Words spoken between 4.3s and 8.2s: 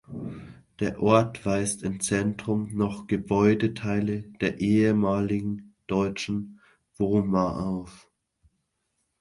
der ehemaligen deutschen Boma auf.